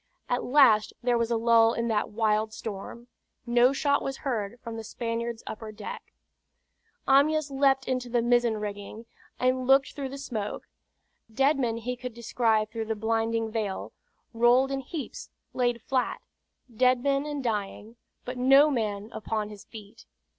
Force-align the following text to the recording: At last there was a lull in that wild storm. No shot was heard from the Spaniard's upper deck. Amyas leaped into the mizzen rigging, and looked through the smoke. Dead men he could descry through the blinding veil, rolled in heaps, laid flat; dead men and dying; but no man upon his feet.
At 0.27 0.43
last 0.43 0.93
there 1.03 1.15
was 1.19 1.29
a 1.29 1.37
lull 1.37 1.73
in 1.75 1.87
that 1.89 2.09
wild 2.09 2.53
storm. 2.53 3.07
No 3.45 3.71
shot 3.71 4.01
was 4.01 4.17
heard 4.25 4.59
from 4.59 4.75
the 4.75 4.83
Spaniard's 4.83 5.43
upper 5.45 5.71
deck. 5.71 6.11
Amyas 7.07 7.51
leaped 7.51 7.87
into 7.87 8.09
the 8.09 8.23
mizzen 8.23 8.57
rigging, 8.57 9.05
and 9.39 9.67
looked 9.67 9.93
through 9.93 10.09
the 10.09 10.17
smoke. 10.17 10.63
Dead 11.31 11.59
men 11.59 11.77
he 11.77 11.95
could 11.95 12.15
descry 12.15 12.65
through 12.65 12.85
the 12.85 12.95
blinding 12.95 13.51
veil, 13.51 13.93
rolled 14.33 14.71
in 14.71 14.79
heaps, 14.79 15.29
laid 15.53 15.83
flat; 15.83 16.19
dead 16.75 17.03
men 17.03 17.27
and 17.27 17.43
dying; 17.43 17.95
but 18.25 18.39
no 18.39 18.71
man 18.71 19.11
upon 19.13 19.49
his 19.49 19.65
feet. 19.65 20.07